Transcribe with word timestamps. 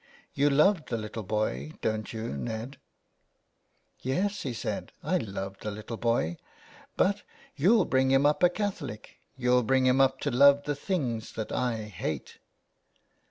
You 0.33 0.49
love 0.49 0.87
the 0.87 0.97
little 0.97 1.21
boy, 1.21 1.73
don't 1.81 2.11
you, 2.11 2.35
Ned?" 2.35 2.79
391 4.01 4.01
THE 4.01 4.03
WILD 4.03 4.03
GOOSE." 4.03 4.39
Yes/' 4.39 4.41
he 4.41 4.53
said," 4.55 4.93
I 5.03 5.17
love 5.19 5.57
the 5.59 5.69
little 5.69 5.97
boy.... 5.97 6.37
But 6.97 7.21
you'll 7.55 7.85
bring 7.85 8.09
him 8.09 8.25
up 8.25 8.41
a 8.41 8.49
Catholic. 8.49 9.19
You'll 9.37 9.61
bring 9.61 9.85
him 9.85 10.01
up 10.01 10.19
to 10.21 10.31
love 10.31 10.63
the 10.63 10.73
things 10.73 11.33
that 11.33 11.51
I 11.51 11.83
hate." 11.83 12.39